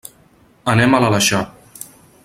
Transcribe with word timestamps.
Anem 0.73 0.95
a 0.99 1.03
l'Aleixar. 1.05 1.43